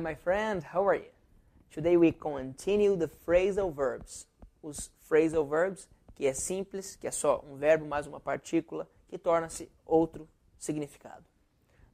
[0.00, 0.62] my friend.
[0.62, 1.10] How are you?
[1.70, 4.26] Today we continue the phrasal verbs.
[4.62, 9.18] Os phrasal verbs, que é simples, que é só um verbo mais uma partícula, que
[9.18, 11.24] torna-se outro significado.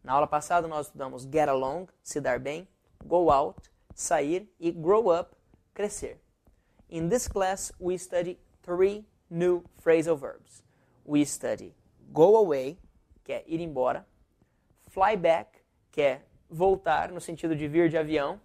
[0.03, 2.69] Na aula passada nós estudamos get along, se dar bem,
[3.05, 5.35] go out, sair e grow up,
[5.73, 6.19] crescer.
[6.91, 10.63] In this class we study three new phrasal verbs.
[11.05, 11.75] We study
[12.13, 12.79] go away,
[13.25, 14.07] que é ir embora,
[14.91, 15.61] fly back,
[15.91, 16.23] que é
[16.55, 18.41] voltar no sentido de vir de avião,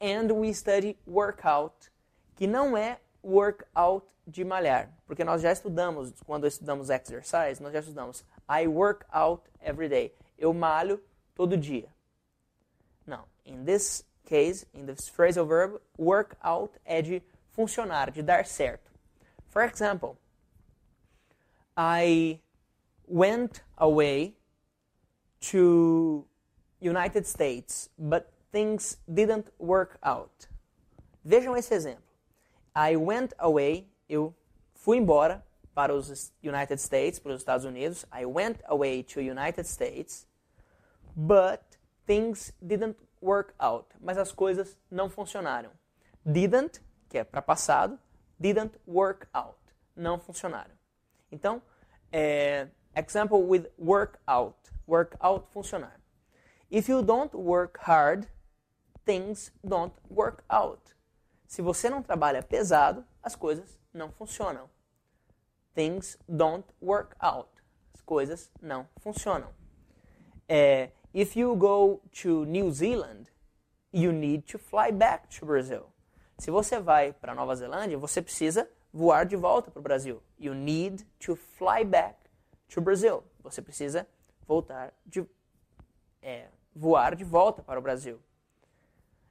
[0.00, 1.90] and we study workout,
[2.34, 7.80] que não é workout de malhar, porque nós já estudamos, quando estudamos exercise, nós já
[7.80, 10.14] estudamos I work out every day.
[10.36, 11.02] Eu malho
[11.34, 11.88] todo dia.
[13.06, 18.44] Não, in this case, in this phrasal verb, work out é de funcionar, de dar
[18.44, 18.90] certo.
[19.48, 20.18] For example,
[21.76, 22.40] I
[23.08, 24.36] went away
[25.50, 26.26] to
[26.80, 30.48] United States, but things didn't work out.
[31.24, 32.04] Vejam esse exemplo.
[32.74, 34.34] I went away, eu
[34.74, 38.04] fui embora para os United States, para os Estados Unidos.
[38.12, 40.26] I went away to United States,
[41.14, 41.60] but
[42.06, 43.86] things didn't work out.
[44.00, 45.70] Mas as coisas não funcionaram.
[46.24, 47.98] Didn't, que é para passado,
[48.38, 49.58] didn't work out.
[49.94, 50.74] Não funcionaram.
[51.30, 51.62] Então,
[52.12, 54.56] é, example with work out.
[54.86, 56.00] Work out, funcionar.
[56.70, 58.26] If you don't work hard,
[59.04, 60.96] things don't work out.
[61.46, 64.68] Se você não trabalha pesado, as coisas não funcionam.
[65.74, 67.48] Things don't work out.
[67.94, 69.54] As coisas não funcionam.
[70.48, 73.30] É, if you go to New Zealand,
[73.92, 75.92] you need to fly back to Brazil.
[76.38, 80.22] Se você vai para Nova Zelândia, você precisa voar de volta para o Brasil.
[80.38, 82.18] You need to fly back
[82.68, 83.22] to Brazil.
[83.42, 84.06] Você precisa
[84.46, 85.24] voltar de
[86.26, 88.20] é, voar de volta para o Brasil.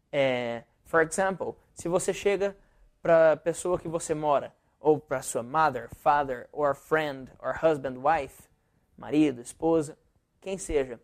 [0.09, 2.56] É, for example, se você chega
[3.01, 7.97] para a pessoa que você mora, ou para sua mother, father, or friend, or husband,
[7.97, 8.44] wife,
[8.97, 9.97] marido, esposa,
[10.39, 10.97] quem seja,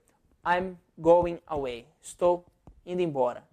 [0.45, 1.85] I'm going away.
[2.01, 2.45] Estou
[2.85, 3.43] indo embora.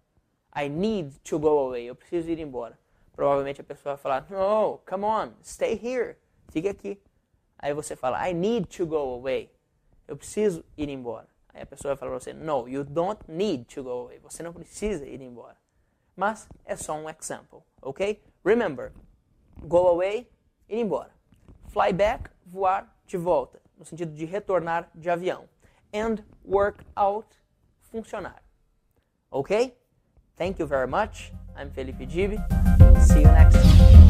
[0.55, 1.87] I need to go away.
[1.87, 2.79] Eu preciso ir embora.
[3.13, 6.17] Provavelmente a pessoa vai falar, no, come on, stay here.
[6.53, 7.03] Fique aqui.
[7.59, 9.53] Aí você fala, I need to go away.
[10.07, 11.27] Eu preciso ir embora.
[11.59, 14.21] Aí a pessoa vai falar para você, no, you don't need to go away.
[14.21, 15.57] Você não precisa ir embora.
[16.15, 18.23] Mas é só um example, ok?
[18.45, 18.93] Remember,
[19.63, 20.31] go away,
[20.69, 21.11] ir embora.
[21.67, 25.49] Fly back, voar de volta, no sentido de retornar de avião.
[25.93, 27.27] And work out,
[27.91, 28.41] funcionar.
[29.31, 29.77] Ok?
[30.37, 31.33] Thank you very much.
[31.57, 32.39] I'm Felipe Gibi.
[33.01, 34.08] See you next time.